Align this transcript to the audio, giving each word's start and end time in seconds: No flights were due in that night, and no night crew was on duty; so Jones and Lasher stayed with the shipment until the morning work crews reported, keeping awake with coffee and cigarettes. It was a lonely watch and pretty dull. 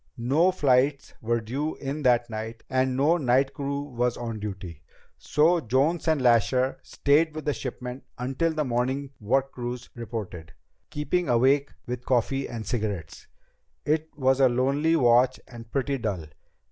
No 0.17 0.49
flights 0.51 1.13
were 1.21 1.39
due 1.39 1.75
in 1.75 2.01
that 2.01 2.27
night, 2.27 2.63
and 2.71 2.97
no 2.97 3.17
night 3.17 3.53
crew 3.53 3.81
was 3.81 4.17
on 4.17 4.39
duty; 4.39 4.81
so 5.19 5.59
Jones 5.59 6.07
and 6.07 6.19
Lasher 6.19 6.79
stayed 6.81 7.35
with 7.35 7.45
the 7.45 7.53
shipment 7.53 8.03
until 8.17 8.51
the 8.51 8.65
morning 8.65 9.11
work 9.19 9.51
crews 9.51 9.91
reported, 9.93 10.53
keeping 10.89 11.29
awake 11.29 11.69
with 11.85 12.03
coffee 12.03 12.49
and 12.49 12.65
cigarettes. 12.65 13.27
It 13.85 14.09
was 14.17 14.39
a 14.39 14.49
lonely 14.49 14.95
watch 14.95 15.39
and 15.47 15.71
pretty 15.71 15.99
dull. 15.99 16.25